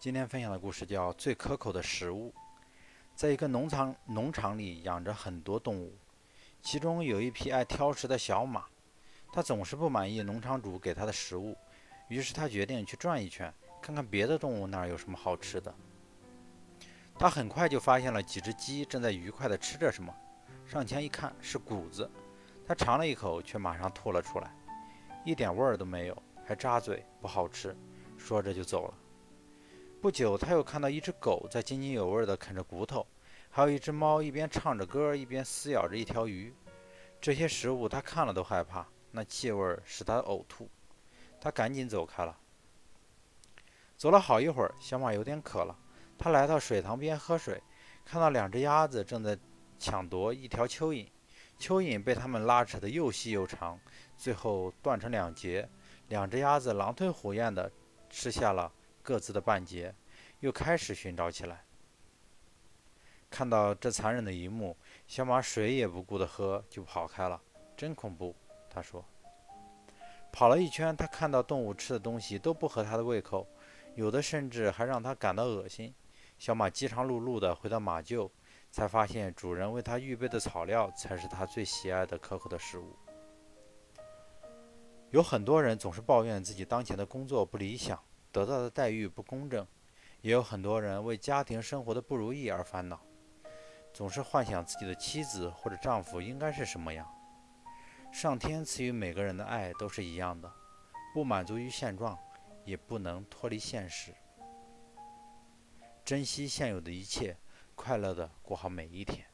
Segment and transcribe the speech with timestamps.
[0.00, 2.30] 今天分享的故事叫《最可口的食物》。
[3.14, 5.94] 在一个农场，农场里养着很多动物，
[6.62, 8.64] 其中有一匹爱挑食的小马。
[9.30, 11.54] 它总是不满意农场主给它的食物，
[12.08, 13.52] 于是他决定去转一圈，
[13.82, 15.74] 看看别的动物那儿有什么好吃的。
[17.18, 20.10] 他很快就发现了几只鸡正在愉快地吃着什么，
[20.64, 22.10] 上前一看是谷子。
[22.66, 24.50] 他尝了一口，却马上吐了出来，
[25.26, 27.76] 一点味儿都没有，还扎嘴，不好吃。
[28.16, 28.94] 说着就走了。
[30.00, 33.06] 不久，他又看到一只狗在津津有味地啃着骨头，
[33.50, 36.54] 还有一只猫一边唱着歌，一边撕咬着一条鱼。
[37.20, 40.70] 这些食物他看了都害怕，那气味使他呕吐。
[41.38, 42.34] 他赶紧走开了。
[43.98, 45.76] 走了好一会儿，小马有点渴了，
[46.16, 47.62] 他来到水塘边喝水，
[48.02, 49.38] 看到两只鸭子正在
[49.78, 51.06] 抢夺一条蚯蚓，
[51.58, 53.78] 蚯蚓被他们拉扯得又细又长，
[54.16, 55.68] 最后断成两截。
[56.08, 57.70] 两只鸭子狼吞虎咽地
[58.08, 58.72] 吃下了。
[59.02, 59.94] 各自的半截，
[60.40, 61.64] 又开始寻找起来。
[63.30, 67.40] 看到这残忍的一幕，小马水也不顾地喝，就跑开了。
[67.76, 68.34] 真恐怖，
[68.68, 69.04] 他说。
[70.32, 73.46] 跑了一圈，他看到动物吃的东西都不合他的胃口，
[73.94, 75.94] 有的甚至还让他感到恶心。
[76.38, 78.30] 小马饥肠辘辘地回到马厩，
[78.70, 82.96] 才发现主人为他预备的草料才是他最喜爱的可口的食物。
[85.10, 88.00] 有很多人总是抱怨自己当前的工作不理想。
[88.32, 89.66] 得到的待遇不公正，
[90.20, 93.00] 也有很多人为家庭生活的不如意而烦恼，
[93.92, 97.08] 总是幻想自己的妻子或者丈夫应该是什么样。
[98.12, 100.52] 上天赐予每个人的爱都是一样的，
[101.14, 102.18] 不满足于现状，
[102.64, 104.12] 也不能脱离现实。
[106.04, 107.36] 珍惜现有的一切，
[107.76, 109.29] 快乐的过好每一天。